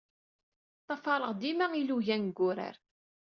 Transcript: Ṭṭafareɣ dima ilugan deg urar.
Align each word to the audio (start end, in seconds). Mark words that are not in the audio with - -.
Ṭṭafareɣ 0.83 1.31
dima 1.39 1.67
ilugan 1.81 2.23
deg 2.29 2.39
urar. 2.47 2.75